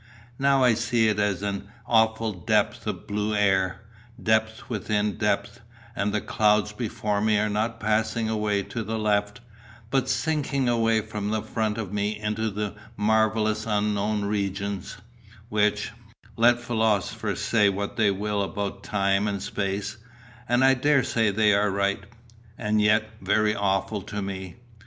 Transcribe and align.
Now 0.39 0.63
I 0.63 0.73
see 0.73 1.09
it 1.09 1.19
as 1.19 1.43
an 1.43 1.67
awful 1.85 2.31
depth 2.33 2.87
of 2.87 3.05
blue 3.05 3.35
air, 3.35 3.81
depth 4.23 4.63
within 4.67 5.15
depth; 5.15 5.59
and 5.95 6.11
the 6.11 6.19
clouds 6.19 6.71
before 6.73 7.21
me 7.21 7.37
are 7.37 7.51
not 7.51 7.79
passing 7.79 8.27
away 8.27 8.63
to 8.63 8.81
the 8.81 8.97
left, 8.97 9.41
but 9.91 10.09
sinking 10.09 10.67
away 10.67 11.01
from 11.01 11.29
the 11.29 11.43
front 11.43 11.77
of 11.77 11.93
me 11.93 12.19
into 12.19 12.49
the 12.49 12.73
marvellous 12.97 13.67
unknown 13.67 14.25
regions, 14.25 14.97
which, 15.49 15.91
let 16.35 16.59
philosophers 16.59 17.39
say 17.39 17.69
what 17.69 17.95
they 17.95 18.09
will 18.09 18.41
about 18.41 18.83
time 18.83 19.27
and 19.27 19.43
space, 19.43 19.97
and 20.49 20.63
I 20.63 20.73
daresay 20.73 21.29
they 21.29 21.53
are 21.53 21.69
right, 21.69 22.05
are 22.57 22.71
yet 22.71 23.07
very 23.21 23.53
awful 23.55 24.01
to 24.01 24.23
me. 24.23 24.55